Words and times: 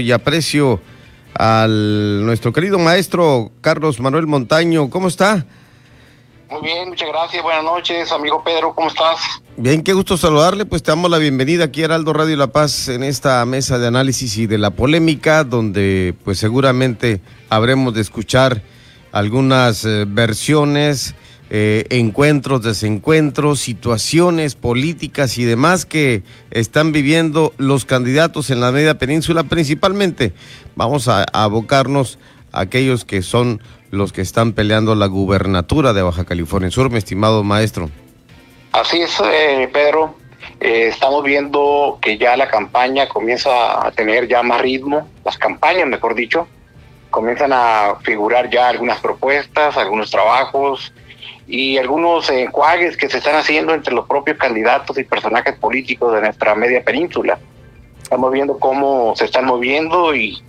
y 0.00 0.12
aprecio 0.12 0.80
al 1.34 2.24
nuestro 2.24 2.52
querido 2.52 2.78
maestro 2.78 3.50
Carlos 3.60 4.00
Manuel 4.00 4.26
Montaño. 4.26 4.90
¿Cómo 4.90 5.08
está? 5.08 5.46
Muy 6.50 6.62
bien, 6.62 6.88
muchas 6.88 7.08
gracias. 7.08 7.42
Buenas 7.44 7.62
noches, 7.62 8.10
amigo 8.10 8.42
Pedro. 8.42 8.74
¿Cómo 8.74 8.88
estás? 8.88 9.20
Bien, 9.56 9.84
qué 9.84 9.92
gusto 9.92 10.16
saludarle. 10.16 10.64
Pues 10.64 10.82
te 10.82 10.90
damos 10.90 11.08
la 11.08 11.18
bienvenida 11.18 11.64
aquí 11.64 11.82
a 11.82 11.84
Heraldo 11.84 12.12
Radio 12.12 12.36
La 12.36 12.48
Paz 12.48 12.88
en 12.88 13.04
esta 13.04 13.44
mesa 13.46 13.78
de 13.78 13.86
análisis 13.86 14.36
y 14.36 14.48
de 14.48 14.58
la 14.58 14.70
polémica, 14.70 15.44
donde 15.44 16.12
pues 16.24 16.38
seguramente 16.38 17.20
habremos 17.50 17.94
de 17.94 18.00
escuchar 18.00 18.62
algunas 19.12 19.84
eh, 19.84 20.06
versiones 20.08 21.14
eh, 21.52 21.84
encuentros, 21.90 22.62
desencuentros, 22.62 23.58
situaciones 23.58 24.54
políticas 24.54 25.36
y 25.36 25.44
demás 25.44 25.84
que 25.84 26.22
están 26.52 26.92
viviendo 26.92 27.52
los 27.58 27.84
candidatos 27.84 28.50
en 28.50 28.60
la 28.60 28.70
media 28.70 28.98
península, 28.98 29.42
principalmente. 29.42 30.32
Vamos 30.76 31.08
a, 31.08 31.24
abocarnos 31.24 32.20
a 32.52 32.60
aquellos 32.60 33.04
que 33.04 33.22
son 33.22 33.60
los 33.90 34.12
que 34.12 34.20
están 34.20 34.52
peleando 34.52 34.94
la 34.94 35.06
gubernatura 35.06 35.92
de 35.92 36.02
Baja 36.02 36.24
California 36.24 36.70
Sur, 36.70 36.88
mi 36.88 36.98
estimado 36.98 37.42
maestro. 37.42 37.90
Así 38.70 39.00
es, 39.00 39.18
eh, 39.20 39.68
Pedro. 39.72 40.14
Eh, 40.60 40.86
estamos 40.86 41.24
viendo 41.24 41.98
que 42.00 42.16
ya 42.16 42.36
la 42.36 42.48
campaña 42.48 43.08
comienza 43.08 43.84
a 43.84 43.90
tener 43.90 44.28
ya 44.28 44.44
más 44.44 44.60
ritmo, 44.60 45.08
las 45.24 45.36
campañas, 45.36 45.88
mejor 45.88 46.14
dicho, 46.14 46.46
comienzan 47.10 47.52
a 47.52 47.96
figurar 48.02 48.48
ya 48.50 48.68
algunas 48.68 49.00
propuestas, 49.00 49.76
algunos 49.76 50.12
trabajos, 50.12 50.92
y 51.50 51.78
algunos 51.78 52.30
enjuagues 52.30 52.96
que 52.96 53.08
se 53.08 53.18
están 53.18 53.34
haciendo 53.34 53.74
entre 53.74 53.92
los 53.92 54.06
propios 54.06 54.38
candidatos 54.38 54.96
y 54.96 55.02
personajes 55.02 55.56
políticos 55.56 56.14
de 56.14 56.20
nuestra 56.20 56.54
media 56.54 56.82
península. 56.84 57.40
Estamos 58.00 58.30
viendo 58.30 58.56
cómo 58.58 59.14
se 59.16 59.24
están 59.24 59.46
moviendo 59.46 60.14
y, 60.14 60.40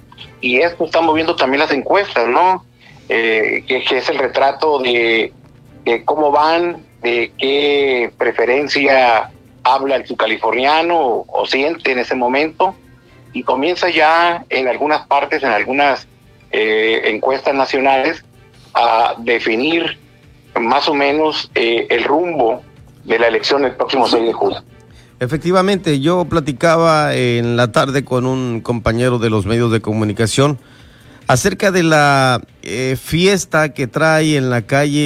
y 0.41 0.59
esto 0.59 0.85
está 0.85 1.01
moviendo 1.01 1.35
también 1.35 1.59
las 1.59 1.71
encuestas, 1.71 2.27
¿no? 2.27 2.63
Eh, 3.09 3.63
que, 3.67 3.97
es 3.97 4.09
el 4.09 4.19
retrato 4.19 4.77
de, 4.79 5.33
cómo 6.05 6.29
van, 6.31 6.85
de 7.01 7.31
qué 7.35 8.11
preferencia 8.15 9.31
habla 9.63 9.95
el 9.95 10.05
subcaliforniano 10.05 10.99
o, 10.99 11.25
o 11.27 11.45
siente 11.47 11.93
en 11.93 11.99
ese 11.99 12.13
momento 12.13 12.75
y 13.33 13.41
comienza 13.41 13.89
ya 13.89 14.45
en 14.49 14.67
algunas 14.67 15.07
partes, 15.07 15.41
en 15.41 15.49
algunas 15.49 16.07
eh, 16.51 17.01
encuestas 17.05 17.55
nacionales, 17.55 18.23
a 18.73 19.15
definir 19.17 19.97
más 20.59 20.87
o 20.87 20.93
menos 20.93 21.51
eh, 21.55 21.87
el 21.89 22.03
rumbo 22.03 22.61
de 23.05 23.19
la 23.19 23.27
elección 23.27 23.63
del 23.63 23.75
próximo 23.75 24.07
6 24.07 24.25
de 24.25 24.33
julio. 24.33 24.63
Efectivamente, 25.19 25.99
yo 25.99 26.25
platicaba 26.25 27.13
en 27.15 27.55
la 27.55 27.71
tarde 27.71 28.03
con 28.03 28.25
un 28.25 28.61
compañero 28.61 29.19
de 29.19 29.29
los 29.29 29.45
medios 29.45 29.71
de 29.71 29.81
comunicación 29.81 30.57
acerca 31.27 31.71
de 31.71 31.83
la 31.83 32.41
eh, 32.63 32.97
fiesta 33.01 33.69
que 33.69 33.87
trae 33.87 34.35
en 34.35 34.49
la 34.49 34.63
calle 34.63 34.99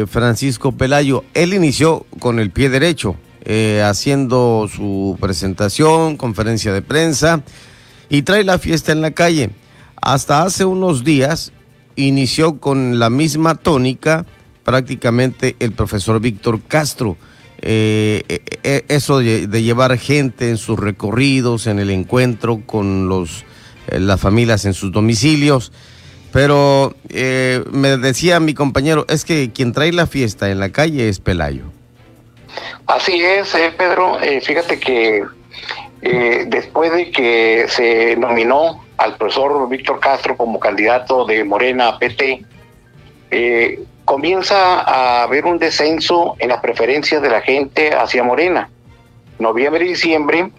eh, 0.00 0.06
Francisco 0.08 0.72
Pelayo. 0.72 1.24
Él 1.34 1.54
inició 1.54 2.06
con 2.20 2.38
el 2.38 2.50
pie 2.50 2.70
derecho, 2.70 3.16
haciendo 3.84 4.68
su 4.72 5.18
presentación, 5.20 6.16
conferencia 6.16 6.72
de 6.72 6.80
prensa, 6.80 7.42
y 8.08 8.22
trae 8.22 8.44
la 8.44 8.60
fiesta 8.60 8.92
en 8.92 9.00
la 9.00 9.10
calle. 9.10 9.50
Hasta 10.00 10.42
hace 10.44 10.64
unos 10.64 11.02
días 11.02 11.52
inició 11.96 12.60
con 12.60 12.98
la 12.98 13.10
misma 13.10 13.56
tónica 13.56 14.26
prácticamente 14.64 15.56
el 15.58 15.72
profesor 15.72 16.20
Víctor 16.20 16.60
Castro. 16.62 17.16
Eh, 17.64 18.24
eh, 18.28 18.40
eh, 18.64 18.84
eso 18.88 19.18
de, 19.20 19.46
llevar 19.62 19.96
gente 19.96 20.50
en 20.50 20.56
sus 20.56 20.78
recorridos, 20.78 21.68
en 21.68 21.78
el 21.78 21.90
encuentro 21.90 22.60
con 22.66 23.08
los, 23.08 23.44
las 23.86 24.20
familias 24.20 24.64
en 24.64 24.74
sus 24.74 24.92
domicilios. 24.92 25.72
Pero 26.32 26.94
me 27.10 27.98
decía 27.98 28.40
mi 28.40 28.54
compañero, 28.54 29.04
es 29.08 29.26
que 29.26 29.52
quien 29.52 29.72
trae 29.72 29.92
la 29.92 30.06
fiesta 30.06 30.50
en 30.50 30.60
la 30.60 30.70
calle 30.70 31.10
es 31.10 31.20
Pelayo. 31.20 31.64
Así 32.86 33.20
es, 33.22 33.54
Pedro. 33.76 34.16
fíjate 34.42 34.80
que 34.80 35.24
después 36.46 36.90
de 36.90 37.10
que 37.10 37.66
se 37.68 38.16
nominó 38.16 38.82
al 38.96 39.16
profesor 39.18 39.68
Víctor 39.68 40.00
Castro 40.00 40.34
como 40.34 40.58
candidato 40.58 41.26
de 41.26 41.44
Morena 41.44 41.88
a 41.88 41.98
PT, 41.98 42.46
comienza 44.12 44.80
a 44.80 45.22
haber 45.22 45.46
un 45.46 45.56
descenso 45.56 46.36
en 46.38 46.50
las 46.50 46.60
preferencias 46.60 47.22
de 47.22 47.30
la 47.30 47.40
gente 47.40 47.94
hacia 47.94 48.22
Morena. 48.22 48.68
Noviembre 49.38 49.86
y 49.86 49.88
diciembre 49.88 50.50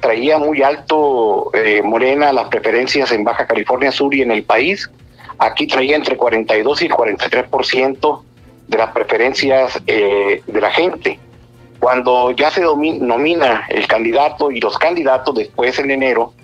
traía 0.00 0.36
muy 0.36 0.62
alto 0.62 1.50
eh, 1.54 1.80
Morena 1.82 2.34
las 2.34 2.48
preferencias 2.48 3.10
en 3.12 3.24
Baja 3.24 3.46
California 3.46 3.90
Sur 3.92 4.14
y 4.14 4.20
en 4.20 4.30
el 4.30 4.42
país. 4.42 4.90
Aquí 5.38 5.66
traía 5.66 5.96
entre 5.96 6.18
42 6.18 6.82
y 6.82 6.90
43% 6.90 8.22
de 8.66 8.76
las 8.76 8.92
preferencias 8.92 9.80
eh, 9.86 10.42
de 10.46 10.60
la 10.60 10.70
gente. 10.70 11.18
Cuando 11.80 12.32
ya 12.32 12.50
se 12.50 12.60
nomina 12.60 13.64
el 13.70 13.86
candidato 13.86 14.50
y 14.50 14.60
los 14.60 14.76
candidatos 14.76 15.34
después 15.34 15.78
en 15.78 15.92
enero, 15.92 16.34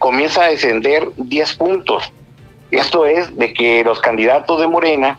comienza 0.00 0.42
a 0.42 0.48
descender 0.48 1.06
10 1.18 1.54
puntos. 1.54 2.12
Esto 2.72 3.06
es 3.06 3.36
de 3.36 3.52
que 3.52 3.84
los 3.84 4.00
candidatos 4.00 4.60
de 4.60 4.66
Morena 4.66 5.16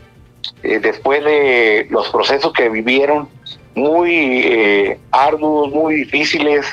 eh, 0.64 0.80
después 0.80 1.24
de 1.24 1.88
los 1.90 2.10
procesos 2.10 2.54
que 2.54 2.70
vivieron, 2.70 3.30
muy 3.76 4.42
eh, 4.44 5.00
arduos, 5.12 5.72
muy 5.72 5.96
difíciles, 5.96 6.66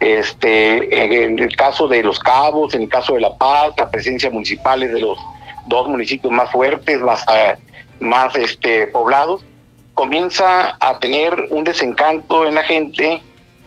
este, 0.00 1.24
en 1.24 1.38
el 1.38 1.56
caso 1.56 1.88
de 1.88 2.02
Los 2.02 2.18
Cabos, 2.18 2.74
en 2.74 2.82
el 2.82 2.88
caso 2.88 3.14
de 3.14 3.20
La 3.20 3.36
Paz, 3.36 3.72
la 3.76 3.90
presencia 3.90 4.30
municipales 4.30 4.92
de 4.92 5.00
los 5.00 5.18
dos 5.66 5.88
municipios 5.88 6.32
más 6.32 6.50
fuertes, 6.50 7.00
más, 7.00 7.24
eh, 7.32 7.56
más 8.00 8.34
este, 8.36 8.86
poblados, 8.88 9.44
comienza 9.94 10.76
a 10.80 10.98
tener 10.98 11.46
un 11.50 11.64
desencanto 11.64 12.46
en 12.46 12.54
la 12.54 12.62
gente 12.62 13.20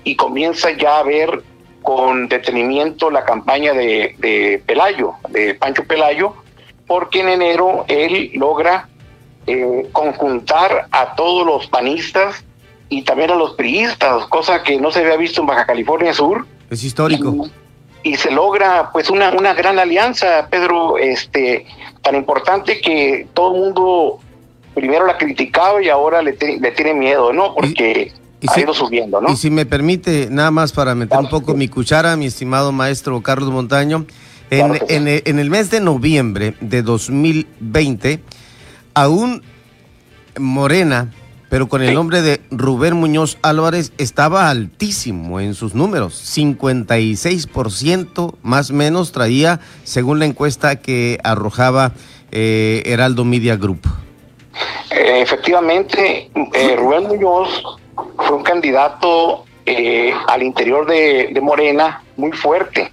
y 0.04 0.16
comienza 0.16 0.72
ya 0.72 1.00
a 1.00 1.04
ver 1.04 1.44
con 1.82 2.28
detenimiento 2.28 3.12
la 3.12 3.26
campaña 3.26 3.74
de, 3.74 4.16
de 4.20 4.64
Pelayo, 4.66 5.14
de 5.30 5.56
Pancho 5.56 5.84
Pelayo, 5.84 6.36
porque 6.88 7.22
en 7.22 7.30
enero 7.30 7.86
él 7.88 8.32
logra 8.34 8.88
eh, 9.48 9.90
conjuntar 9.92 10.88
a 10.92 11.16
todos 11.16 11.46
los 11.46 11.68
panistas 11.68 12.44
y 12.90 13.04
también 13.04 13.32
a 13.32 13.36
los 13.36 13.56
priistas, 13.56 14.28
cosa 14.28 14.62
que 14.64 14.80
no 14.80 14.92
se 14.92 15.00
había 15.00 15.18
visto 15.18 15.42
en 15.42 15.48
Baja 15.48 15.66
California 15.66 16.14
Sur. 16.14 16.46
Es 16.70 16.84
histórico. 16.84 17.48
Y, 18.04 18.16
se 18.16 18.32
logra 18.32 18.92
pues 18.92 19.10
una, 19.10 19.32
una 19.32 19.54
gran 19.54 19.80
alianza, 19.80 20.48
Pedro, 20.50 20.98
este, 20.98 21.66
tan 22.02 22.16
importante 22.16 22.82
que 22.82 23.28
todo 23.34 23.56
el 23.56 23.62
mundo 23.62 24.20
primero 24.74 25.06
la 25.06 25.18
criticaba 25.18 25.82
y 25.82 25.90
ahora 25.90 26.22
le, 26.22 26.38
le 26.60 26.72
tiene 26.72 26.94
miedo, 26.94 27.32
¿no? 27.34 27.54
Porque 27.54 28.12
ha 28.48 28.60
ido 28.60 28.74
subiendo, 28.74 29.22
¿no? 29.22 29.32
Y 29.32 29.36
si 29.36 29.50
me 29.50 29.66
permite, 29.66 30.28
nada 30.30 30.52
más 30.52 30.72
para 30.72 30.96
meter 30.96 31.18
un 31.20 31.30
poco 31.30 31.54
mi 31.54 31.68
cuchara, 31.68 32.16
mi 32.16 32.26
estimado 32.26 32.72
maestro 32.72 33.22
Carlos 33.22 33.52
Montaño, 33.52 34.06
en, 34.50 34.80
en, 34.90 35.22
en 35.26 35.40
el 35.40 35.50
mes 35.50 35.72
de 35.72 35.80
noviembre 35.80 36.56
de 36.60 36.82
2020 36.82 38.20
aún 38.94 39.44
Morena, 40.38 41.12
pero 41.50 41.68
con 41.68 41.82
el 41.84 41.94
nombre 41.94 42.22
de 42.22 42.40
Rubén 42.50 42.96
Muñoz 42.96 43.38
Álvarez, 43.42 43.92
estaba 43.98 44.50
altísimo 44.50 45.42
en 45.42 45.54
sus 45.54 45.76
números. 45.76 46.14
56% 46.38 48.36
más 48.42 48.70
o 48.70 48.74
menos 48.74 49.12
traía, 49.12 49.60
según 49.84 50.20
la 50.20 50.26
encuesta 50.26 50.78
que 50.78 51.20
arrojaba 51.24 51.92
eh, 52.32 52.84
Heraldo 52.86 53.26
Media 53.26 53.58
Group. 53.58 53.82
Eh, 54.92 55.22
efectivamente, 55.22 56.32
eh, 56.54 56.76
Rubén 56.78 57.04
Muñoz 57.04 57.62
fue 58.18 58.38
un 58.38 58.44
candidato 58.44 59.46
al 60.28 60.44
interior 60.44 60.86
de, 60.86 61.30
de, 61.34 61.40
Morena 61.40 62.04
muy 62.18 62.32
fuerte, 62.32 62.92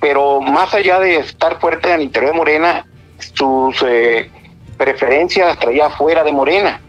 pero 0.00 0.40
más 0.40 0.72
allá 0.74 1.00
de 1.00 1.16
estar 1.16 1.58
fuerte 1.60 1.92
al 1.92 2.02
interior 2.02 2.32
de 2.32 2.38
Morena, 2.38 2.86
sus 3.34 3.82
preferencias 4.78 5.58
traía 5.58 5.90
fuera 5.90 6.24
de 6.24 6.32
Morena. 6.32 6.80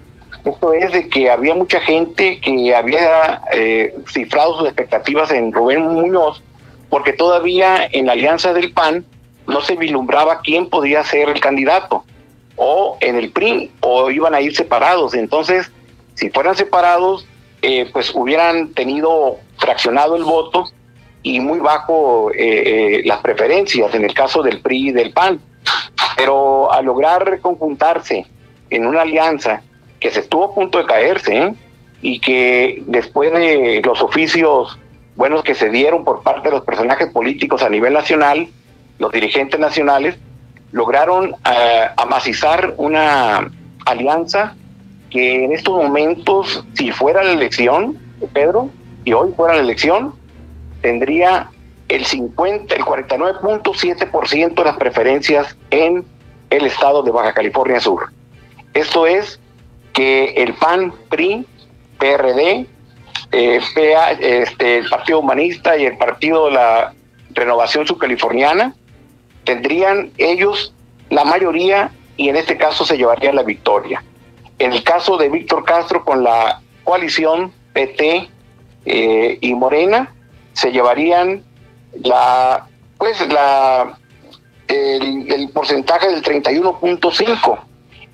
Esto 0.46 0.74
es 0.74 0.92
de 0.94 1.10
que 1.10 1.30
había 1.30 1.54
mucha 1.54 1.82
gente 1.82 2.40
que 2.40 2.74
había 2.74 3.42
eh, 3.52 3.94
cifrado 4.08 4.60
sus 4.60 4.68
expectativas 4.68 5.32
en 5.32 5.52
Rubén 5.52 5.86
Muñoz, 5.86 6.42
porque 6.90 7.12
todavía 7.12 7.90
en 7.92 8.06
la 8.06 8.14
alianza 8.14 8.54
del 8.54 8.72
PAN 8.72 9.04
no 9.48 9.62
se 9.62 9.76
vislumbraba 9.76 10.42
quién 10.42 10.70
podía 10.70 11.04
ser 11.04 11.30
el 11.30 11.42
candidato, 11.42 12.06
o 12.56 12.98
en 13.02 13.18
el 13.18 13.32
PRI, 13.32 13.72
o 13.82 14.10
iban 14.12 14.34
a 14.34 14.42
ir 14.42 14.56
separados. 14.56 15.14
Entonces, 15.14 15.72
si 16.14 16.30
fueran 16.30 16.56
separados, 16.56 17.28
eh, 17.62 17.90
pues 17.92 18.12
hubieran 18.14 18.74
tenido 18.74 19.38
fraccionado 19.58 20.16
el 20.16 20.24
voto 20.24 20.66
y 21.22 21.42
muy 21.42 21.60
bajo 21.60 22.32
eh, 22.34 23.02
las 23.04 23.20
preferencias 23.20 23.94
en 23.94 24.06
el 24.06 24.14
caso 24.14 24.42
del 24.42 24.62
PRI 24.62 24.90
y 24.90 24.92
del 24.94 25.12
PAN. 25.12 25.42
Pero 26.20 26.72
al 26.72 26.86
lograr 26.86 27.40
conjuntarse 27.40 28.26
en 28.70 28.86
una 28.86 29.02
alianza 29.02 29.62
que 30.00 30.12
se 30.12 30.20
estuvo 30.20 30.46
a 30.46 30.54
punto 30.54 30.78
de 30.78 30.86
caerse 30.86 31.38
¿eh? 31.38 31.54
y 32.02 32.20
que 32.20 32.84
después 32.88 33.32
de 33.32 33.82
los 33.84 34.02
oficios 34.02 34.78
buenos 35.16 35.44
que 35.44 35.56
se 35.56 35.70
dieron 35.70 36.04
por 36.04 36.24
parte 36.24 36.50
de 36.50 36.56
los 36.56 36.66
personajes 36.66 37.10
políticos 37.10 37.64
a 37.64 37.70
nivel 37.70 37.94
nacional, 37.94 38.48
los 39.00 39.12
dirigentes 39.12 39.60
nacionales, 39.60 40.18
lograron 40.72 41.32
uh, 41.32 41.36
amacizar 41.98 42.74
una 42.78 43.50
alianza 43.86 44.56
que 45.10 45.46
en 45.46 45.54
estos 45.54 45.76
momentos, 45.76 46.64
si 46.74 46.92
fuera 46.92 47.24
la 47.24 47.32
elección, 47.32 47.98
Pedro, 48.32 48.70
y 49.06 49.14
hoy 49.14 49.34
fuera 49.36 49.56
la 49.56 49.62
elección, 49.62 50.14
tendría 50.82 51.50
el 51.90 52.06
50, 52.06 52.76
el 52.76 52.84
49.7% 52.84 54.54
de 54.54 54.64
las 54.64 54.78
preferencias 54.78 55.58
en 55.72 56.06
el 56.50 56.66
estado 56.66 57.04
de 57.04 57.12
Baja 57.12 57.34
California 57.34 57.80
Sur. 57.80 58.12
Esto 58.74 59.08
es 59.08 59.40
que 59.94 60.34
el 60.38 60.54
PAN, 60.54 60.94
PRI, 61.10 61.46
PRD, 61.98 62.68
eh, 63.32 63.60
este, 64.20 64.78
el 64.78 64.90
Partido 64.90 65.20
Humanista 65.20 65.78
y 65.78 65.86
el 65.86 65.98
Partido 65.98 66.46
de 66.46 66.52
la 66.52 66.94
Renovación 67.32 67.86
Subcaliforniana 67.86 68.74
tendrían 69.44 70.12
ellos 70.18 70.74
la 71.10 71.26
mayoría 71.26 71.92
y 72.18 72.30
en 72.30 72.36
este 72.36 72.58
caso 72.58 72.86
se 72.86 72.98
llevaría 72.98 73.34
la 73.34 73.44
victoria. 73.44 74.04
En 74.60 74.74
el 74.74 74.84
caso 74.84 75.18
de 75.18 75.30
Víctor 75.30 75.64
Castro 75.64 76.06
con 76.06 76.24
la 76.24 76.62
coalición 76.84 77.52
PT 77.74 78.30
eh, 78.86 79.38
y 79.42 79.54
Morena, 79.56 80.14
se 80.54 80.72
llevarían 80.72 81.44
la 81.94 82.68
pues 82.98 83.28
la 83.28 83.98
el, 84.68 85.50
porcentaje 85.54 86.08
del 86.10 86.22
31.5. 86.22 87.60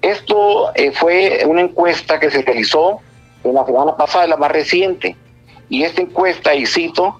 Esto 0.01 0.71
eh, 0.75 0.91
fue 0.91 1.43
una 1.45 1.61
encuesta 1.61 2.19
que 2.19 2.29
se 2.29 2.41
realizó 2.43 2.99
en 3.43 3.53
la 3.53 3.65
semana 3.65 3.97
pasada, 3.97 4.27
la 4.27 4.37
más 4.37 4.51
reciente, 4.51 5.15
y 5.69 5.83
esta 5.83 6.01
encuesta, 6.01 6.53
y 6.55 6.65
cito, 6.65 7.19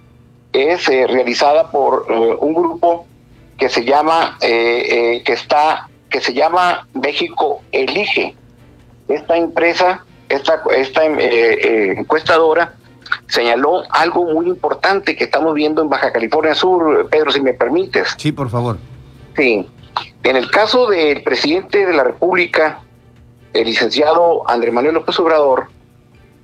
es 0.53 0.87
eh, 0.87 1.05
realizada 1.07 1.71
por 1.71 2.05
eh, 2.09 2.35
un 2.39 2.53
grupo 2.53 3.05
que 3.57 3.69
se 3.69 3.83
llama 3.85 4.37
que 4.41 5.23
está 5.25 5.89
que 6.09 6.19
se 6.19 6.33
llama 6.33 6.87
México 6.93 7.61
Elige. 7.71 8.35
Esta 9.07 9.37
empresa, 9.37 10.05
esta 10.27 10.61
esta 10.75 11.05
encuestadora 11.05 12.73
señaló 13.27 13.83
algo 13.89 14.25
muy 14.25 14.47
importante 14.47 15.15
que 15.15 15.23
estamos 15.23 15.53
viendo 15.53 15.81
en 15.81 15.87
Baja 15.89 16.11
California 16.11 16.53
Sur, 16.55 17.07
Pedro, 17.09 17.31
si 17.31 17.39
me 17.41 17.53
permites. 17.53 18.15
Sí, 18.17 18.31
por 18.31 18.49
favor. 18.49 18.77
Sí. 19.35 19.67
En 20.23 20.35
el 20.35 20.51
caso 20.51 20.87
del 20.87 21.23
presidente 21.23 21.85
de 21.85 21.93
la 21.93 22.03
República, 22.03 22.81
el 23.53 23.65
licenciado 23.65 24.49
Andrés 24.49 24.73
Manuel 24.73 24.95
López 24.95 25.17
Obrador, 25.19 25.67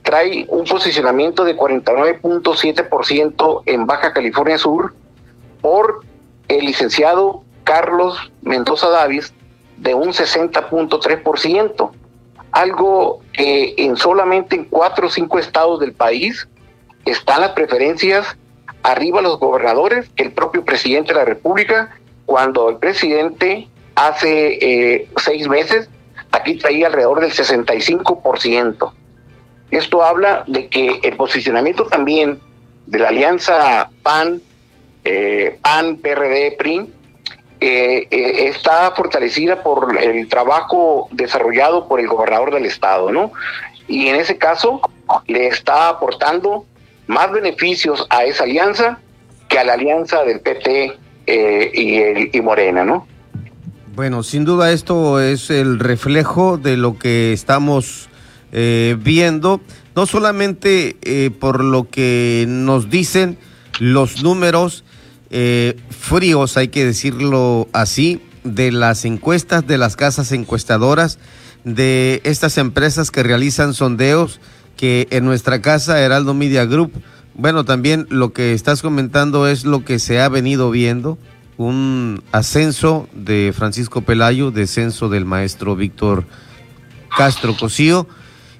trae 0.03 0.45
un 0.49 0.65
posicionamiento 0.65 1.43
de 1.43 1.57
49.7% 1.57 3.63
en 3.65 3.85
Baja 3.85 4.13
California 4.13 4.57
Sur 4.57 4.95
por 5.61 6.03
el 6.47 6.65
licenciado 6.65 7.43
Carlos 7.63 8.31
Mendoza 8.41 8.89
Davis 8.89 9.31
de 9.77 9.93
un 9.93 10.09
60.3%, 10.09 11.91
algo 12.51 13.21
que 13.33 13.75
en 13.77 13.95
solamente 13.97 14.55
en 14.55 14.65
cuatro 14.65 15.07
o 15.07 15.09
cinco 15.09 15.39
estados 15.39 15.79
del 15.79 15.93
país 15.93 16.47
están 17.05 17.41
las 17.41 17.51
preferencias 17.51 18.35
arriba 18.83 19.21
los 19.21 19.39
gobernadores 19.39 20.09
que 20.15 20.23
el 20.23 20.31
propio 20.31 20.63
presidente 20.65 21.13
de 21.13 21.19
la 21.19 21.25
República, 21.25 21.95
cuando 22.25 22.69
el 22.69 22.77
presidente 22.77 23.67
hace 23.95 24.57
eh, 24.61 25.09
seis 25.17 25.47
meses 25.47 25.89
aquí 26.31 26.55
traía 26.55 26.87
alrededor 26.87 27.19
del 27.19 27.31
65%. 27.31 28.93
Esto 29.69 30.03
habla 30.03 30.43
de 30.47 30.67
que 30.67 30.99
el 31.03 31.15
posicionamiento 31.15 31.85
también 31.85 32.39
de 32.87 32.99
la 32.99 33.09
alianza 33.09 33.89
PAN, 34.03 34.41
eh, 35.03 35.57
PAN, 35.61 35.97
PRD, 35.97 36.55
PRI, 36.57 36.93
eh, 37.61 38.07
está 38.49 38.91
fortalecida 38.91 39.61
por 39.61 39.97
el 40.01 40.27
trabajo 40.27 41.07
desarrollado 41.11 41.87
por 41.87 41.99
el 41.99 42.07
gobernador 42.07 42.53
del 42.53 42.65
estado, 42.65 43.11
¿no? 43.11 43.31
Y 43.87 44.07
en 44.07 44.15
ese 44.15 44.37
caso 44.37 44.81
le 45.27 45.47
está 45.47 45.89
aportando 45.89 46.65
más 47.11 47.31
beneficios 47.31 48.07
a 48.09 48.23
esa 48.23 48.45
alianza 48.45 48.99
que 49.49 49.59
a 49.59 49.65
la 49.65 49.73
alianza 49.73 50.23
del 50.23 50.39
PT 50.39 50.97
eh, 51.27 51.71
y, 51.73 51.95
el, 51.97 52.29
y 52.33 52.41
Morena, 52.41 52.85
¿no? 52.85 53.05
Bueno, 53.93 54.23
sin 54.23 54.45
duda 54.45 54.71
esto 54.71 55.19
es 55.19 55.49
el 55.49 55.79
reflejo 55.79 56.57
de 56.57 56.77
lo 56.77 56.97
que 56.97 57.33
estamos 57.33 58.07
eh, 58.53 58.95
viendo, 58.97 59.59
no 59.93 60.05
solamente 60.05 60.95
eh, 61.01 61.31
por 61.37 61.61
lo 61.61 61.89
que 61.89 62.45
nos 62.47 62.89
dicen 62.89 63.37
los 63.79 64.23
números 64.23 64.85
fríos, 65.89 66.57
hay 66.57 66.67
que 66.67 66.83
decirlo 66.83 67.69
así, 67.71 68.21
de 68.43 68.71
las 68.73 69.05
encuestas 69.05 69.65
de 69.65 69.77
las 69.77 69.95
casas 69.95 70.33
encuestadoras, 70.33 71.19
de 71.63 72.21
estas 72.25 72.57
empresas 72.57 73.11
que 73.11 73.23
realizan 73.23 73.73
sondeos, 73.73 74.41
que 74.81 75.07
en 75.11 75.25
nuestra 75.25 75.61
casa, 75.61 76.01
Heraldo 76.01 76.33
Media 76.33 76.65
Group, 76.65 76.91
bueno, 77.35 77.65
también 77.65 78.07
lo 78.09 78.33
que 78.33 78.53
estás 78.53 78.81
comentando 78.81 79.47
es 79.47 79.63
lo 79.63 79.85
que 79.85 79.99
se 79.99 80.19
ha 80.19 80.27
venido 80.27 80.71
viendo, 80.71 81.19
un 81.57 82.23
ascenso 82.31 83.07
de 83.13 83.53
Francisco 83.55 84.01
Pelayo, 84.01 84.49
descenso 84.49 85.07
del 85.07 85.23
maestro 85.23 85.75
Víctor 85.75 86.25
Castro 87.15 87.55
Cosío, 87.55 88.07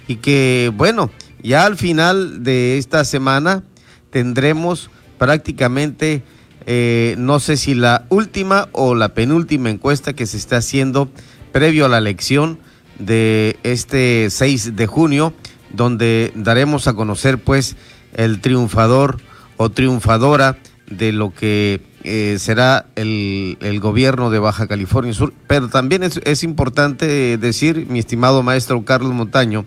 y 0.08 0.18
que, 0.18 0.72
bueno, 0.76 1.10
ya 1.42 1.66
al 1.66 1.76
final 1.76 2.44
de 2.44 2.78
esta 2.78 3.04
semana 3.04 3.64
tendremos 4.12 4.92
prácticamente, 5.18 6.22
eh, 6.68 7.16
no 7.18 7.40
sé 7.40 7.58
si 7.58 7.74
la 7.74 8.06
última 8.10 8.70
o 8.74 8.94
la 8.94 9.16
penúltima 9.16 9.72
encuesta 9.72 10.14
que 10.14 10.28
se 10.28 10.38
está 10.38 10.58
haciendo 10.58 11.10
previo 11.52 11.88
a 11.88 11.90
la 11.90 11.98
elección 11.98 12.60
de 13.00 13.58
este 13.64 14.30
6 14.30 14.76
de 14.76 14.86
junio 14.86 15.34
donde 15.74 16.32
daremos 16.36 16.88
a 16.88 16.94
conocer 16.94 17.38
pues 17.38 17.76
el 18.14 18.42
triunfador 18.42 19.18
o 19.58 19.70
triunfadora 19.70 20.58
de 20.90 21.12
lo 21.12 21.34
que 21.34 21.82
eh, 22.04 22.38
será 22.40 22.88
el, 22.96 23.58
gobierno 23.82 24.30
de 24.30 24.40
Baja 24.40 24.68
California 24.68 25.14
Sur. 25.14 25.34
Pero 25.48 25.70
también 25.70 26.04
es, 26.04 26.20
es, 26.24 26.44
importante 26.44 27.38
decir, 27.38 27.88
mi 27.90 28.00
estimado 28.00 28.44
maestro 28.44 28.84
Carlos 28.84 29.14
Montaño, 29.14 29.66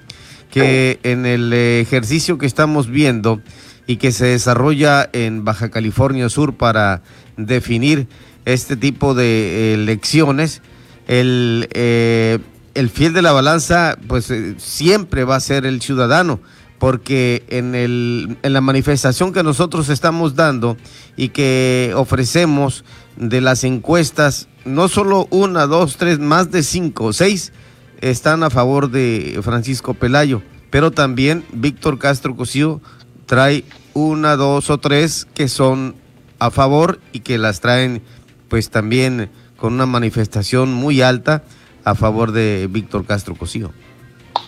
que 0.51 0.99
en 1.03 1.27
el 1.27 1.53
ejercicio 1.53 2.39
que 2.39 2.47
estamos 2.47 2.89
viendo 2.89 3.41
y 3.87 3.97
que 3.97 4.13
se 4.13 4.27
desarrolla 4.27 5.09
en 5.13 5.45
Baja 5.45 5.71
California 5.71 6.29
Sur 6.29 6.55
para 6.55 7.03
definir 7.37 8.09
este 8.45 8.77
tipo 8.77 9.15
de 9.15 9.75
elecciones, 9.75 10.63
el, 11.07 11.69
eh, 11.73 12.39
el 12.75 12.91
fiel 12.91 13.13
de 13.13 13.23
la 13.23 13.33
balanza, 13.33 13.97
pues 14.07 14.31
eh, 14.31 14.55
siempre 14.59 15.25
va 15.25 15.37
a 15.37 15.41
ser 15.41 15.67
el 15.67 15.81
ciudadano, 15.81 16.41
porque 16.79 17.45
en, 17.49 17.75
el, 17.75 18.37
en 18.43 18.53
la 18.53 18.61
manifestación 18.61 19.33
que 19.33 19.43
nosotros 19.43 19.89
estamos 19.89 20.35
dando 20.35 20.77
y 21.17 21.29
que 21.29 21.93
ofrecemos 21.97 22.85
de 23.17 23.41
las 23.41 23.65
encuestas, 23.65 24.49
no 24.65 24.89
solo 24.89 25.29
una, 25.31 25.67
dos, 25.67 25.97
tres, 25.97 26.19
más 26.19 26.51
de 26.51 26.63
cinco, 26.63 27.13
seis 27.13 27.53
están 28.01 28.43
a 28.43 28.51
favor 28.51 28.91
de 28.91 29.41
Francisco 29.43 29.95
Pelayo, 29.95 30.43
pero 30.71 30.91
también 30.91 31.45
Víctor 31.53 31.99
Castro 31.99 32.37
Cosío 32.37 32.83
trae 33.27 33.65
una, 33.95 34.37
dos 34.37 34.69
o 34.69 34.79
tres 34.79 35.27
que 35.35 35.49
son 35.49 35.95
a 36.39 36.51
favor 36.51 37.01
y 37.13 37.21
que 37.21 37.39
las 37.39 37.61
traen 37.61 38.03
pues 38.49 38.69
también 38.71 39.31
con 39.57 39.73
una 39.73 39.87
manifestación 39.87 40.75
muy 40.75 41.01
alta 41.01 41.45
a 41.85 41.95
favor 41.95 42.33
de 42.33 42.67
Víctor 42.71 43.07
Castro 43.07 43.35
Cosío. 43.35 43.71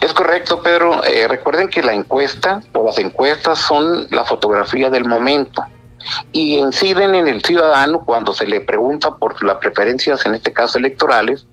Es 0.00 0.12
correcto, 0.12 0.62
Pedro. 0.62 1.04
Eh, 1.04 1.28
recuerden 1.28 1.68
que 1.68 1.82
la 1.82 1.94
encuesta 1.94 2.62
o 2.72 2.84
las 2.84 2.98
encuestas 2.98 3.58
son 3.58 4.06
la 4.10 4.24
fotografía 4.24 4.90
del 4.90 5.04
momento 5.04 5.64
y 6.32 6.56
inciden 6.56 7.14
en 7.14 7.28
el 7.28 7.42
ciudadano 7.42 8.04
cuando 8.04 8.32
se 8.32 8.46
le 8.46 8.60
pregunta 8.60 9.16
por 9.16 9.42
las 9.42 9.56
preferencias, 9.56 10.24
en 10.26 10.34
este 10.34 10.52
caso 10.52 10.78
electorales, 10.78 11.46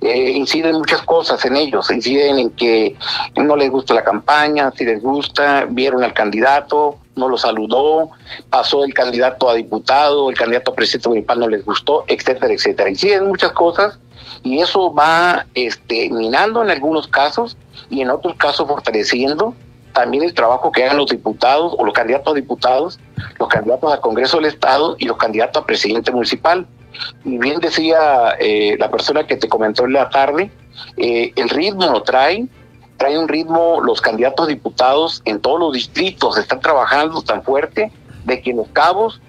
eh, 0.00 0.30
inciden 0.32 0.76
muchas 0.76 1.02
cosas 1.02 1.44
en 1.44 1.56
ellos, 1.56 1.90
inciden 1.90 2.38
en 2.38 2.50
que 2.50 2.96
no 3.36 3.56
les 3.56 3.70
gusta 3.70 3.94
la 3.94 4.02
campaña, 4.02 4.72
si 4.72 4.84
les 4.84 5.00
gusta, 5.00 5.66
vieron 5.68 6.02
al 6.02 6.12
candidato, 6.12 6.98
no 7.14 7.28
lo 7.28 7.38
saludó, 7.38 8.10
pasó 8.50 8.84
el 8.84 8.94
candidato 8.94 9.48
a 9.48 9.54
diputado, 9.54 10.28
el 10.28 10.36
candidato 10.36 10.72
a 10.72 10.74
presidente 10.74 11.08
municipal 11.08 11.38
no 11.38 11.48
les 11.48 11.64
gustó, 11.64 12.04
etcétera, 12.08 12.52
etcétera. 12.52 12.90
Inciden 12.90 13.26
muchas 13.28 13.52
cosas 13.52 13.98
y 14.42 14.60
eso 14.60 14.92
va 14.92 15.46
este, 15.54 16.10
minando 16.10 16.62
en 16.62 16.70
algunos 16.70 17.06
casos 17.08 17.56
y 17.90 18.00
en 18.00 18.10
otros 18.10 18.34
casos 18.36 18.66
fortaleciendo 18.66 19.54
también 19.92 20.24
el 20.24 20.34
trabajo 20.34 20.72
que 20.72 20.84
hagan 20.84 20.96
los 20.96 21.10
diputados 21.10 21.74
o 21.76 21.84
los 21.84 21.94
candidatos 21.94 22.32
a 22.32 22.36
diputados, 22.36 22.98
los 23.38 23.48
candidatos 23.48 23.92
al 23.92 24.00
Congreso 24.00 24.38
del 24.38 24.46
Estado 24.46 24.96
y 24.98 25.04
los 25.04 25.16
candidatos 25.16 25.62
a 25.62 25.66
presidente 25.66 26.10
municipal. 26.10 26.66
Y 27.24 27.38
bien 27.38 27.60
decía 27.60 28.36
eh, 28.38 28.76
la 28.78 28.90
persona 28.90 29.26
que 29.26 29.36
te 29.36 29.48
comentó 29.48 29.84
en 29.84 29.92
la 29.92 30.08
tarde, 30.10 30.50
eh, 30.96 31.32
el 31.36 31.48
ritmo 31.48 31.86
lo 31.86 32.02
trae, 32.02 32.46
trae 32.96 33.18
un 33.18 33.28
ritmo, 33.28 33.80
los 33.82 34.00
candidatos 34.00 34.46
a 34.46 34.48
diputados 34.48 35.22
en 35.24 35.40
todos 35.40 35.60
los 35.60 35.72
distritos 35.72 36.38
están 36.38 36.60
trabajando 36.60 37.22
tan 37.22 37.42
fuerte 37.42 37.92
de 38.24 38.40
que 38.40 38.50
en 38.50 38.58
los 38.58 38.68
cabos 38.68 39.20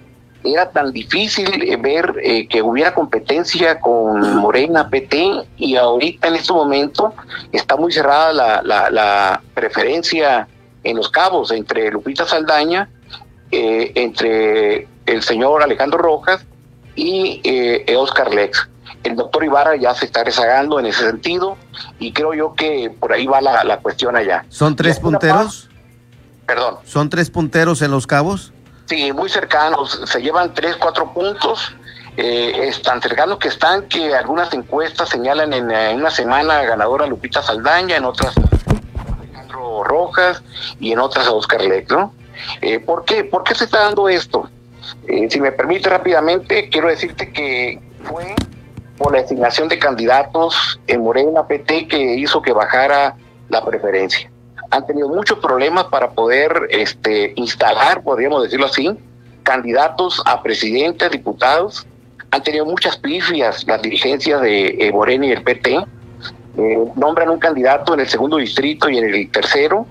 era 0.43 0.69
tan 0.69 0.91
difícil 0.91 1.63
eh, 1.63 1.77
ver 1.77 2.15
eh, 2.21 2.47
que 2.47 2.61
hubiera 2.61 2.93
competencia 2.93 3.79
con 3.79 4.37
Morena 4.37 4.89
PT 4.89 5.45
y 5.57 5.75
ahorita 5.75 6.27
en 6.27 6.35
este 6.35 6.53
momento 6.53 7.13
está 7.51 7.75
muy 7.75 7.91
cerrada 7.91 8.61
la, 8.63 8.89
la, 8.89 9.41
preferencia 9.53 10.47
en 10.83 10.97
los 10.97 11.09
cabos 11.09 11.51
entre 11.51 11.91
Lupita 11.91 12.25
Saldaña, 12.25 12.89
eh, 13.51 13.91
entre 13.95 14.87
el 15.05 15.21
señor 15.21 15.63
Alejandro 15.63 15.99
Rojas 15.99 16.45
y 16.95 17.41
eh, 17.43 17.95
Oscar 17.95 18.33
Lex. 18.33 18.69
El 19.03 19.15
doctor 19.15 19.43
Ibarra 19.43 19.75
ya 19.75 19.93
se 19.93 20.05
está 20.05 20.23
rezagando 20.23 20.79
en 20.79 20.85
ese 20.85 21.05
sentido 21.05 21.57
y 21.99 22.11
creo 22.13 22.33
yo 22.33 22.53
que 22.53 22.91
por 22.99 23.13
ahí 23.13 23.25
va 23.25 23.41
la, 23.41 23.63
la 23.63 23.79
cuestión 23.79 24.15
allá. 24.15 24.45
¿Son 24.49 24.75
tres 24.75 24.99
punteros? 24.99 25.69
Perdón. 26.45 26.75
¿Son 26.83 27.09
tres 27.09 27.29
punteros 27.29 27.81
en 27.81 27.91
los 27.91 28.07
cabos? 28.07 28.53
Muy 29.13 29.27
cercanos, 29.27 30.01
se 30.05 30.21
llevan 30.21 30.53
tres, 30.53 30.75
cuatro 30.75 31.11
puntos. 31.13 31.75
Eh, 32.15 32.67
es 32.67 32.79
tan 32.83 33.01
cercanos 33.01 33.39
que 33.39 33.47
están 33.47 33.87
que 33.87 34.13
algunas 34.13 34.53
encuestas 34.53 35.09
señalan 35.09 35.51
en, 35.51 35.65
una 35.95 36.11
semana 36.11 36.61
ganadora 36.61 37.07
Lupita 37.07 37.41
Saldaña, 37.41 37.97
en 37.97 38.05
otras 38.05 38.35
Alejandro 39.19 39.83
Rojas 39.83 40.43
y 40.79 40.91
en 40.91 40.99
otras 40.99 41.27
Oscar 41.27 41.63
Leck, 41.63 41.91
¿no? 41.91 42.13
Eh, 42.61 42.79
¿por, 42.79 43.03
qué? 43.03 43.23
¿Por 43.23 43.43
qué 43.43 43.55
se 43.55 43.65
está 43.65 43.79
dando 43.79 44.07
esto? 44.07 44.47
Eh, 45.07 45.27
si 45.27 45.41
me 45.41 45.51
permite 45.51 45.89
rápidamente, 45.89 46.69
quiero 46.69 46.87
decirte 46.89 47.31
que 47.33 47.81
fue 48.03 48.35
por 48.99 49.11
la 49.11 49.23
designación 49.23 49.69
de 49.69 49.79
candidatos 49.79 50.79
en 50.85 51.01
Morena 51.01 51.47
PT 51.47 51.87
que 51.87 51.97
hizo 51.97 52.43
que 52.43 52.53
bajara 52.53 53.15
la 53.49 53.65
preferencia 53.65 54.29
han 54.69 54.85
tenido 54.85 55.07
muchos 55.07 55.39
problemas 55.39 55.85
para 55.85 56.11
poder 56.11 56.67
este, 56.69 57.33
instalar, 57.35 58.01
podríamos 58.01 58.43
decirlo 58.43 58.65
así, 58.65 58.97
candidatos 59.43 60.21
a 60.25 60.41
presidentes, 60.41 61.11
diputados. 61.11 61.85
Han 62.31 62.41
tenido 62.41 62.65
muchas 62.65 62.97
pifias 62.97 63.65
las 63.67 63.81
dirigencias 63.81 64.41
de 64.41 64.87
eh, 64.87 64.91
Morena 64.91 65.27
y 65.27 65.31
el 65.31 65.43
PT. 65.43 65.85
Eh, 66.57 66.77
nombran 66.95 67.29
un 67.29 67.39
candidato 67.39 67.93
en 67.93 67.99
el 67.99 68.07
segundo 68.07 68.37
distrito 68.37 68.89
y 68.89 68.97
en 68.97 69.13
el 69.13 69.31
tercero 69.31 69.85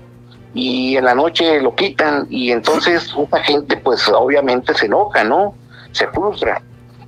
y 0.53 0.97
en 0.97 1.05
la 1.05 1.15
noche 1.15 1.59
lo 1.61 1.75
quitan 1.75 2.27
y 2.29 2.51
entonces 2.51 3.13
esta 3.17 3.39
gente 3.39 3.77
pues 3.77 4.07
obviamente 4.07 4.73
se 4.73 4.85
enoja, 4.85 5.23
¿no? 5.23 5.55
Se 5.91 6.07
frustra. 6.07 6.61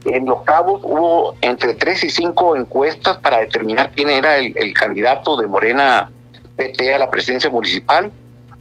En 0.05 0.25
Los 0.25 0.43
Cabos 0.43 0.81
hubo 0.83 1.35
entre 1.41 1.73
tres 1.73 2.03
y 2.03 2.09
cinco 2.09 2.55
encuestas 2.55 3.17
para 3.17 3.39
determinar 3.39 3.91
quién 3.95 4.09
era 4.09 4.37
el, 4.37 4.53
el 4.57 4.73
candidato 4.73 5.35
de 5.37 5.47
Morena 5.47 6.11
PT 6.55 6.93
a 6.93 6.99
la 6.99 7.09
presidencia 7.09 7.49
municipal. 7.49 8.11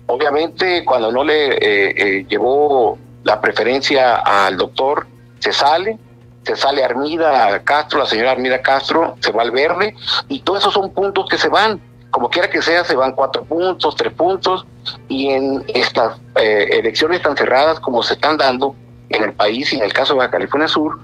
Obviamente, 0.07 0.85
cuando 0.85 1.11
no 1.11 1.25
le 1.25 1.55
eh, 1.55 1.59
eh, 1.97 2.27
llevó 2.29 2.99
la 3.23 3.41
preferencia 3.41 4.17
al 4.17 4.57
doctor, 4.57 5.07
se 5.39 5.53
sale, 5.53 5.99
se 6.43 6.57
sale 6.57 6.85
Armida 6.85 7.63
Castro, 7.65 8.01
la 8.01 8.07
señora 8.07 8.33
Armida 8.33 8.61
Castro, 8.61 9.17
se 9.21 9.33
va 9.33 9.43
al 9.43 9.51
verde, 9.51 9.95
y 10.29 10.41
todos 10.41 10.61
esos 10.61 10.75
son 10.75 10.91
puntos 10.91 11.27
que 11.29 11.39
se 11.39 11.49
van. 11.49 11.81
Como 12.11 12.29
quiera 12.29 12.49
que 12.49 12.63
sea, 12.63 12.85
se 12.85 12.95
van 12.95 13.13
cuatro 13.13 13.45
puntos, 13.45 13.97
tres 13.97 14.13
puntos, 14.13 14.67
y 15.09 15.31
en 15.31 15.65
estas 15.69 16.19
eh, 16.37 16.69
elecciones 16.71 17.23
tan 17.23 17.37
cerradas 17.37 17.81
como 17.81 18.03
se 18.03 18.15
están 18.15 18.37
dando 18.37 18.77
en 19.09 19.25
el 19.25 19.33
país 19.33 19.73
y 19.73 19.77
en 19.77 19.83
el 19.83 19.93
caso 19.93 20.13
de 20.13 20.19
Baja 20.19 20.33
California 20.33 20.69
Sur, 20.69 21.01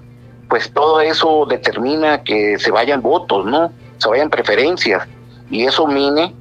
pues 0.49 0.70
todo 0.73 1.00
eso 1.00 1.47
determina 1.49 2.23
que 2.23 2.59
se 2.59 2.70
vayan 2.70 3.00
votos, 3.00 3.47
¿no? 3.47 3.73
Se 3.99 4.09
vayan 4.09 4.28
preferencias, 4.28 5.06
y 5.50 5.64
eso 5.64 5.87
mine 5.87 6.35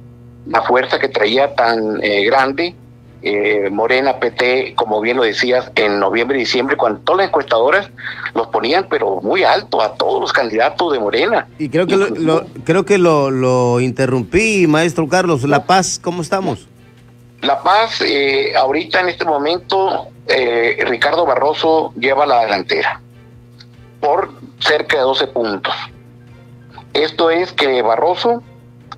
la 0.46 0.62
fuerza 0.62 0.98
que 0.98 1.08
traía 1.08 1.54
tan 1.54 2.02
eh, 2.02 2.24
grande 2.24 2.74
eh, 3.22 3.68
Morena, 3.70 4.18
PT, 4.18 4.74
como 4.74 5.00
bien 5.02 5.18
lo 5.18 5.24
decías, 5.24 5.70
en 5.74 6.00
noviembre 6.00 6.38
y 6.38 6.40
diciembre, 6.40 6.78
cuando 6.78 7.00
todas 7.00 7.18
las 7.18 7.28
encuestadoras 7.28 7.90
los 8.34 8.46
ponían, 8.46 8.86
pero 8.88 9.20
muy 9.20 9.44
alto 9.44 9.82
a 9.82 9.94
todos 9.94 10.22
los 10.22 10.32
candidatos 10.32 10.90
de 10.90 10.98
Morena. 10.98 11.46
Y 11.58 11.68
creo 11.68 11.86
que, 11.86 11.96
lo, 11.96 12.46
creo 12.64 12.86
que 12.86 12.96
lo, 12.96 13.78
interrumpí, 13.80 14.66
maestro 14.66 15.06
Carlos. 15.06 15.42
La 15.44 15.66
Paz, 15.66 16.00
¿cómo 16.02 16.22
estamos? 16.22 16.66
La 17.42 17.62
Paz, 17.62 18.00
eh, 18.00 18.54
ahorita 18.56 19.00
en 19.00 19.10
este 19.10 19.26
momento, 19.26 20.08
Ricardo 20.86 21.26
Barroso 21.26 21.92
lleva 21.98 22.24
la 22.24 22.44
delantera 22.44 23.02
por 24.00 24.30
cerca 24.60 24.96
de 24.96 25.02
12 25.02 25.26
puntos. 25.26 25.74
Esto 26.94 27.30
es 27.30 27.52
que 27.52 27.82
Barroso 27.82 28.42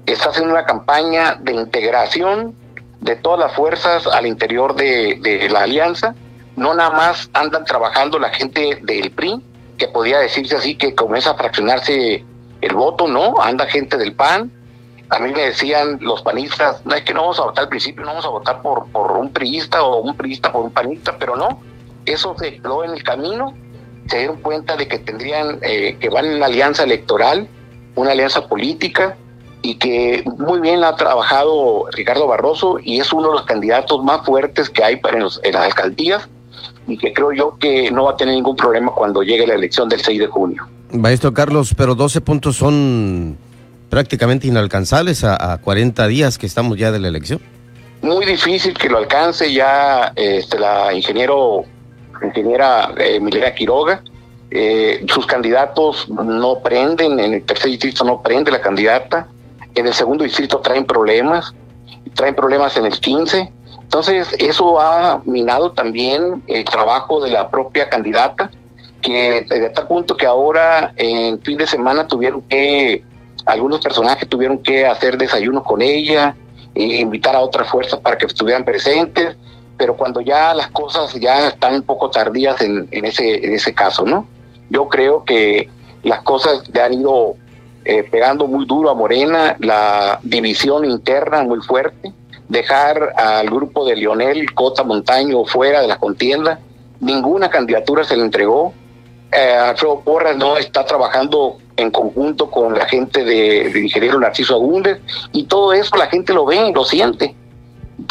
está 0.07 0.31
haciendo 0.31 0.53
una 0.53 0.65
campaña 0.65 1.37
de 1.41 1.53
integración 1.53 2.55
de 3.01 3.17
todas 3.17 3.41
las 3.41 3.53
fuerzas 3.55 4.07
al 4.07 4.27
interior 4.27 4.75
de, 4.75 5.49
la 5.51 5.63
alianza. 5.63 6.15
No 6.57 6.75
nada 6.75 6.91
más 6.91 7.31
andan 7.33 7.65
trabajando 7.65 8.19
la 8.19 8.31
gente 8.31 8.79
del 8.83 9.11
PRI, 9.11 9.43
que 9.79 9.89
podía 9.89 10.19
decirse 10.19 10.57
así 10.57 10.77
que 10.77 10.95
comienza 10.95 11.31
a 11.31 11.35
fraccionarse 11.35 12.25
el 12.61 12.75
voto, 12.75 13.09
no, 13.09 13.41
anda 13.41 13.67
gente 13.67 13.97
del 13.97 14.15
PAN. 14.15 14.51
A 15.09 15.19
mí 15.19 15.33
me 15.33 15.43
decían 15.43 15.99
los 16.01 16.23
panistas, 16.23 16.85
no 16.87 16.95
es 16.95 17.03
que 17.03 17.13
no 17.13 17.23
vamos 17.23 17.39
a 17.39 17.45
votar 17.45 17.65
al 17.65 17.69
principio, 17.69 18.03
no 18.03 18.11
vamos 18.11 18.25
a 18.25 18.29
votar 18.29 18.63
por, 18.63 18.87
por 18.87 19.13
un 19.13 19.31
priista 19.31 19.83
o 19.83 20.01
un 20.01 20.17
priista 20.17 20.53
por 20.53 20.63
un 20.63 20.71
panista, 20.71 21.17
pero 21.19 21.37
no, 21.37 21.61
eso 22.07 22.35
se 22.39 22.57
quedó 22.57 22.85
en 22.85 22.93
el 22.93 23.03
camino, 23.03 23.55
se 24.09 24.19
dieron 24.19 24.41
cuenta 24.41 24.77
de 24.77 24.89
que 24.89 24.99
tendrían, 24.99 25.59
eh, 25.63 25.97
que 26.01 26.09
van 26.09 26.27
en 26.27 26.37
una 26.37 26.47
alianza 26.47 26.85
electoral, 26.85 27.49
una 27.95 28.13
alianza 28.13 28.47
política, 28.49 29.17
y 29.63 29.77
que 29.77 30.25
muy 30.39 30.61
bien 30.61 30.83
ha 30.83 30.97
trabajado 30.97 31.87
Ricardo 31.93 32.27
Barroso 32.27 32.79
y 32.83 32.99
es 32.99 33.13
uno 33.13 33.29
de 33.29 33.35
los 33.35 33.45
candidatos 33.45 34.03
más 34.03 34.27
fuertes 34.27 34.69
que 34.69 34.83
hay 34.83 34.97
para 34.97 35.19
en, 35.19 35.23
las 35.23 35.41
alcaldías 35.57 36.29
y 36.89 36.99
que 36.99 37.13
creo 37.13 37.33
yo 37.33 37.57
que 37.59 37.91
no 37.93 38.05
va 38.05 38.13
a 38.13 38.17
tener 38.17 38.35
ningún 38.35 38.57
problema 38.57 38.91
cuando 38.93 39.23
llegue 39.23 39.47
la 39.47 39.55
elección 39.55 39.89
del 39.89 40.01
6 40.01 40.19
de 40.19 40.27
junio. 40.27 40.67
Maestro 40.91 41.33
Carlos, 41.33 41.75
pero 41.77 41.95
12 41.95 42.21
puntos 42.21 42.57
son 42.57 43.39
prácticamente 43.89 44.49
inalcanzables 44.49 45.23
a, 45.23 45.59
40 45.59 46.07
días 46.09 46.39
que 46.39 46.47
estamos 46.47 46.77
ya 46.77 46.91
de 46.91 46.99
la 46.99 47.09
elección. 47.09 47.41
Muy 48.03 48.27
difícil 48.27 48.75
que 48.75 48.89
lo 48.89 48.99
alcance 48.99 49.53
ya 49.53 50.13
este, 50.17 50.59
la 50.59 50.93
ingeniero, 50.93 51.65
ingeniera 52.21 52.93
eh, 52.99 53.21
Milena 53.21 53.55
Quiroga. 53.55 54.03
Eh, 54.51 55.07
sus 55.09 55.25
candidatos 55.25 56.09
no 56.09 56.59
prenden, 56.59 57.21
en 57.21 57.35
el 57.35 57.45
tercer 57.45 57.71
distrito 57.71 58.05
no 58.05 58.21
prende 58.23 58.51
la 58.51 58.61
candidata 58.61 59.29
en 59.75 59.87
el 59.87 59.95
segundo 59.95 60.25
distrito 60.25 60.61
traen 60.61 60.85
problemas, 60.85 61.55
traen 62.15 62.35
problemas 62.35 62.77
en 62.77 62.87
el 62.87 62.99
15. 62.99 63.53
Entonces, 63.83 64.35
eso 64.39 64.81
ha 64.81 65.21
minado 65.25 65.73
también 65.73 66.43
el 66.47 66.65
trabajo 66.65 67.21
de 67.23 67.31
la 67.31 67.51
propia 67.51 67.89
candidata, 67.89 68.51
que 69.01 69.45
desde 69.49 69.71
tal 69.71 69.89
punto 69.89 70.17
que 70.17 70.27
ahora 70.27 70.93
en 70.97 71.41
fin 71.43 71.59
de 71.59 71.67
semana 71.67 72.07
tuvieron 72.07 72.43
que, 72.43 73.05
algunos 73.45 73.81
personajes 73.81 74.29
tuvieron 74.29 74.59
que 74.59 74.87
hacer 74.87 75.19
desayuno 75.19 75.63
con 75.63 75.83
ella, 75.83 76.37
e 76.75 77.01
invitar 77.01 77.37
a 77.37 77.41
otras 77.41 77.69
fuerzas 77.69 78.01
para 78.01 78.17
que 78.17 78.27
estuvieran 78.27 78.65
presentes, 78.65 79.37
pero 79.77 79.97
cuando 79.97 80.21
ya 80.21 80.55
las 80.55 80.69
cosas 80.69 81.13
ya 81.15 81.49
están 81.49 81.75
un 81.75 81.83
poco 81.83 82.09
tardías 82.09 82.61
en, 82.63 82.89
en, 82.91 83.05
ese, 83.05 83.45
en 83.45 83.53
ese 83.53 83.75
caso, 83.75 84.05
¿no? 84.07 84.27
Yo 84.71 84.89
creo 84.89 85.25
que 85.25 85.69
las 86.03 86.23
cosas 86.23 86.63
ya 86.73 86.87
han 86.87 86.95
ido 86.95 87.37
eh, 87.85 88.05
pegando 88.05 88.47
muy 88.47 88.65
duro 88.67 88.91
a 88.91 88.95
Morena, 88.95 89.57
la 89.59 90.21
división 90.23 90.85
interna 90.85 91.43
muy 91.43 91.61
fuerte, 91.61 92.13
dejar 92.49 93.15
al 93.17 93.49
grupo 93.49 93.85
de 93.85 93.97
Lionel 93.97 94.53
Cota 94.55 94.85
Montaño 94.85 95.45
fuera 95.45 95.81
de 95.81 95.89
la 95.89 95.99
contienda, 95.99 96.61
ninguna 97.01 97.51
candidatura 97.51 98.05
se 98.05 98.17
le 98.17 98.23
entregó. 98.23 98.73
Eh, 99.33 99.55
Alfredo 99.55 100.01
Porras 100.01 100.37
no 100.37 100.59
está 100.59 100.85
trabajando 100.85 101.59
en 101.77 101.91
conjunto 101.91 102.51
con 102.51 102.79
la 102.79 102.87
gente 102.87 103.25
de, 103.25 103.81
ingeniero 103.81 104.21
Narciso 104.21 104.55
Agúndez 104.55 105.01
y 105.33 105.45
todo 105.45 105.73
eso 105.73 105.97
la 105.97 106.07
gente 106.07 106.33
lo 106.33 106.45
ve, 106.45 106.71
lo 106.75 106.85
siente, 106.85 107.35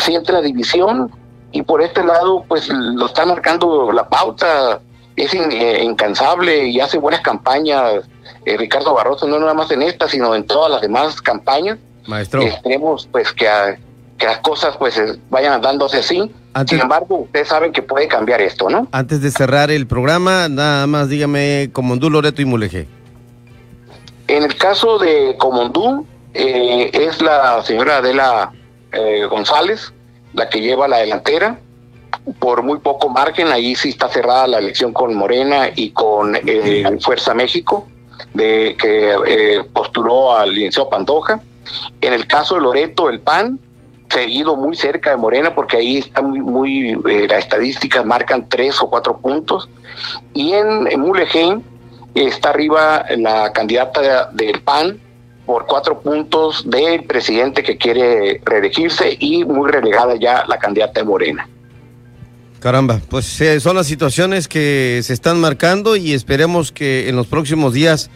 siente 0.03 0.33
la 0.33 0.41
división 0.41 1.11
y 1.51 1.61
por 1.61 1.81
este 1.81 2.03
lado 2.03 2.43
pues 2.47 2.69
lo 2.69 3.05
está 3.05 3.25
marcando 3.25 3.91
la 3.91 4.09
pauta, 4.09 4.81
es 5.15 5.33
eh, 5.33 5.83
incansable 5.83 6.67
y 6.67 6.79
hace 6.79 6.97
buenas 6.97 7.21
campañas 7.21 8.03
eh, 8.45 8.57
Ricardo 8.57 8.93
Barroso, 8.93 9.27
no 9.27 9.39
nada 9.39 9.53
más 9.53 9.71
en 9.71 9.81
esta, 9.81 10.07
sino 10.07 10.35
en 10.35 10.45
todas 10.45 10.71
las 10.71 10.81
demás 10.81 11.21
campañas. 11.21 11.77
Maestro. 12.07 12.41
Esperemos 12.41 13.07
pues 13.11 13.31
que, 13.33 13.47
que 14.17 14.25
las 14.25 14.39
cosas 14.39 14.75
pues 14.77 14.99
vayan 15.29 15.61
dándose 15.61 15.97
así. 15.97 16.31
Sin 16.67 16.79
embargo, 16.79 17.19
ustedes 17.19 17.47
saben 17.47 17.71
que 17.71 17.81
puede 17.81 18.07
cambiar 18.07 18.41
esto, 18.41 18.69
¿no? 18.69 18.87
Antes 18.91 19.21
de 19.21 19.31
cerrar 19.31 19.71
el 19.71 19.87
programa, 19.87 20.49
nada 20.49 20.85
más 20.87 21.07
dígame 21.07 21.69
Comondú, 21.71 22.09
Loreto 22.09 22.41
y 22.41 22.45
Mulegé. 22.45 22.87
En 24.27 24.43
el 24.43 24.55
caso 24.57 24.97
de 24.97 25.35
Comondú, 25.37 26.05
eh, 26.33 26.89
es 26.93 27.21
la 27.21 27.61
señora 27.63 27.97
Adela 27.97 28.51
eh, 28.91 29.25
González 29.29 29.93
la 30.33 30.49
que 30.49 30.61
lleva 30.61 30.87
la 30.87 30.97
delantera 30.97 31.59
por 32.39 32.61
muy 32.63 32.79
poco 32.79 33.09
margen, 33.09 33.47
ahí 33.47 33.75
sí 33.75 33.89
está 33.89 34.09
cerrada 34.09 34.47
la 34.47 34.59
elección 34.59 34.93
con 34.93 35.13
Morena 35.15 35.69
y 35.75 35.91
con 35.91 36.37
Fuerza 36.99 37.33
México 37.33 37.87
de 38.33 38.75
que 38.79 39.15
eh, 39.27 39.63
postuló 39.73 40.35
al 40.35 40.53
licenciado 40.53 40.89
Pantoja. 40.89 41.41
En 42.01 42.13
el 42.13 42.27
caso 42.27 42.55
de 42.55 42.61
Loreto, 42.61 43.09
el 43.09 43.19
PAN 43.19 43.59
seguido 44.09 44.55
muy 44.55 44.75
cerca 44.75 45.11
de 45.11 45.17
Morena 45.17 45.55
porque 45.55 45.77
ahí 45.77 45.97
está 45.97 46.21
muy, 46.21 46.41
muy 46.41 46.89
eh, 47.09 47.27
las 47.29 47.39
estadísticas 47.39 48.05
marcan 48.05 48.47
tres 48.49 48.81
o 48.81 48.89
cuatro 48.89 49.17
puntos. 49.17 49.69
Y 50.33 50.53
en, 50.53 50.87
en 50.87 51.63
está 52.13 52.49
arriba 52.49 53.05
la 53.17 53.53
candidata 53.53 54.29
del 54.31 54.61
PAN 54.61 54.99
por 55.45 55.65
cuatro 55.65 55.99
puntos 55.99 56.69
del 56.69 57.03
presidente 57.03 57.63
que 57.63 57.77
quiere 57.77 58.41
reelegirse 58.45 59.17
y 59.19 59.43
muy 59.45 59.71
relegada 59.71 60.15
ya 60.15 60.45
la 60.47 60.57
candidata 60.57 60.99
de 61.01 61.05
Morena. 61.05 61.49
Caramba, 62.61 63.01
pues 63.09 63.41
eh, 63.41 63.59
son 63.59 63.75
las 63.75 63.87
situaciones 63.87 64.47
que 64.47 64.99
se 65.01 65.13
están 65.13 65.41
marcando 65.41 65.95
y 65.95 66.13
esperemos 66.13 66.71
que 66.71 67.09
en 67.09 67.15
los 67.15 67.25
próximos 67.25 67.73
días 67.73 68.11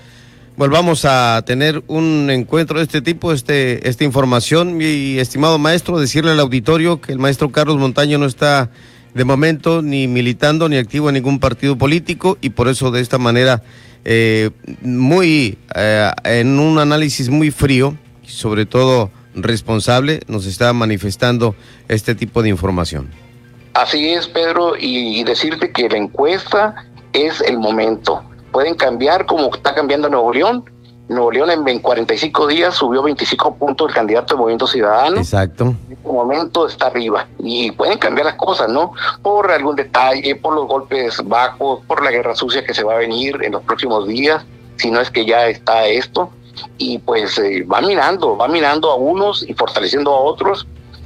volvamos 0.55 1.03
a 1.03 1.41
tener 1.47 1.83
un 1.87 2.29
encuentro 2.29 2.77
de 2.77 2.83
este 2.83 3.01
tipo, 3.01 3.33
este, 3.33 3.89
esta 3.89 4.03
información. 4.03 4.77
Mi 4.77 5.17
estimado 5.17 5.57
maestro, 5.57 5.99
decirle 5.99 6.29
al 6.29 6.39
auditorio 6.39 7.01
que 7.01 7.11
el 7.11 7.17
maestro 7.17 7.51
Carlos 7.51 7.79
Montaño 7.79 8.19
no 8.19 8.27
está 8.27 8.69
de 9.15 9.23
momento 9.23 9.81
ni 9.81 10.07
militando 10.07 10.69
ni 10.69 10.77
activo 10.77 11.09
en 11.09 11.15
ningún 11.15 11.39
partido 11.39 11.75
político 11.75 12.37
y 12.39 12.51
por 12.51 12.67
eso 12.67 12.91
de 12.91 13.01
esta 13.01 13.17
manera, 13.17 13.63
eh, 14.03 14.51
muy, 14.83 15.57
eh, 15.73 16.11
en 16.23 16.59
un 16.59 16.77
análisis 16.77 17.29
muy 17.29 17.49
frío, 17.49 17.97
sobre 18.21 18.67
todo 18.67 19.09
responsable, 19.33 20.19
nos 20.27 20.45
está 20.45 20.71
manifestando 20.71 21.55
este 21.87 22.13
tipo 22.13 22.43
de 22.43 22.49
información. 22.49 23.24
Así 23.75 24.13
es, 24.13 24.27
Pedro, 24.27 24.77
y, 24.77 25.19
y 25.19 25.23
decirte 25.25 25.71
que 25.71 25.89
la 25.89 25.97
encuesta 25.97 26.75
es 27.11 27.41
el 27.41 27.59
momento. 27.59 28.23
Pueden 28.51 28.75
cambiar 28.75 29.25
como 29.25 29.53
está 29.53 29.75
cambiando 29.75 30.07
Nuevo 30.07 30.31
León. 30.33 30.63
Nuevo 31.09 31.29
León 31.29 31.51
en, 31.51 31.67
en 31.67 31.79
45 31.79 32.47
días 32.47 32.73
subió 32.73 33.03
25 33.03 33.55
puntos 33.55 33.89
el 33.89 33.93
candidato 33.93 34.33
de 34.33 34.39
Movimiento 34.39 34.65
Ciudadano. 34.65 35.17
Exacto. 35.17 35.65
En 35.65 35.93
este 35.93 36.07
momento 36.07 36.65
está 36.65 36.87
arriba 36.87 37.27
y 37.37 37.69
pueden 37.71 37.97
cambiar 37.97 38.27
las 38.27 38.35
cosas, 38.35 38.69
¿no? 38.69 38.93
Por 39.21 39.51
algún 39.51 39.75
detalle, 39.75 40.37
por 40.37 40.55
los 40.55 40.67
golpes 40.67 41.21
bajos, 41.25 41.81
por 41.85 42.01
la 42.01 42.11
guerra 42.11 42.33
sucia 42.33 42.63
que 42.63 42.73
se 42.73 42.83
va 42.83 42.93
a 42.93 42.97
venir 42.97 43.37
en 43.43 43.51
los 43.51 43.63
próximos 43.63 44.07
días, 44.07 44.45
si 44.77 44.89
no 44.89 45.01
es 45.01 45.11
que 45.11 45.25
ya 45.25 45.47
está 45.47 45.85
esto. 45.85 46.29
Y 46.77 46.99
pues 46.99 47.37
eh, 47.39 47.63
va 47.63 47.81
mirando, 47.81 48.37
va 48.37 48.47
mirando 48.47 48.89
a 48.89 48.95
unos 48.95 49.43
y 49.47 49.53
fortaleciendo 49.53 50.15
a 50.15 50.21
otros 50.21 50.65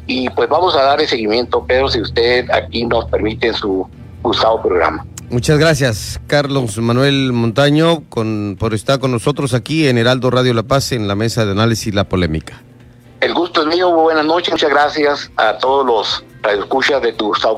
y 0.10 0.28
pues 0.32 0.50
vamos 0.50 0.76
a 0.76 0.82
dar 0.82 1.00
el 1.00 1.08
seguimiento, 1.08 1.64
Pedro, 1.66 1.88
si 1.88 2.02
usted 2.02 2.50
aquí 2.50 2.84
nos 2.86 3.06
permite 3.06 3.54
su 3.54 3.88
gustado 4.24 4.60
programa. 4.62 5.06
Muchas 5.30 5.60
gracias, 5.60 6.20
Carlos 6.26 6.80
Manuel 6.80 7.32
Montaño, 7.32 8.02
con, 8.10 8.58
por 8.60 8.74
estar 8.74 9.00
con 9.00 9.12
nosotros 9.12 9.54
aquí 9.54 9.88
en 9.88 10.00
Heraldo 10.00 10.32
Radio 10.32 10.56
La 10.56 10.64
Paz 10.64 10.92
en 10.94 11.08
la 11.08 11.14
mesa 11.14 11.46
de 11.46 11.52
análisis 11.52 11.94
La 11.94 12.10
Polémica. 12.10 12.64
El 13.22 13.36
gusto 13.36 13.62
es 13.62 13.68
mío, 13.68 13.92
buenas 13.92 14.26
noches, 14.26 14.52
muchas 14.52 14.72
gracias 14.72 15.32
a 15.38 15.60
todos 15.60 15.86
los 15.86 16.26
radioescuchas 16.42 17.04
de 17.04 17.14
tu 17.14 17.28
gustado 17.28 17.58